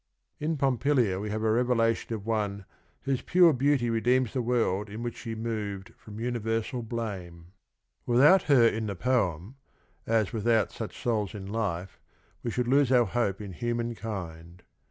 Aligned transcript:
"In 0.47 0.57
Pompilia 0.57 1.19
we 1.19 1.29
have 1.29 1.43
a 1.43 1.51
revelation 1.51 2.11
of 2.15 2.25
one 2.25 2.65
whose 3.03 3.21
pure 3.21 3.53
beauty 3.53 3.87
redeems 3.91 4.33
the 4.33 4.39
w 4.41 4.59
orld 4.59 4.89
ill 4.89 5.01
which 5.01 5.25
bh 5.25 5.27
e 5.27 5.35
mov 5.35 5.81
ed 5.89 5.93
from 5.95 6.19
universal 6.19 6.81
bfame. 6.81 7.51
^Yithout 8.07 8.41
her 8.45 8.65
in 8.67 8.87
the 8.87 8.95
poem, 8.95 9.57
as 10.07 10.33
without 10.33 10.71
such 10.71 10.97
souls 10.99 11.35
in 11.35 11.45
life, 11.45 11.99
we 12.41 12.49
should 12.49 12.67
lose 12.67 12.91
our 12.91 13.05
hope 13.05 13.39
in 13.39 13.53
human 13.53 13.93
kind. 13.93 14.63